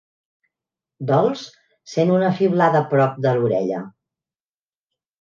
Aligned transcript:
Dols 1.11 1.43
sent 1.93 2.15
una 2.15 2.33
fiblada 2.41 2.85
prop 2.95 3.23
de 3.29 3.37
l'orella. 3.39 3.87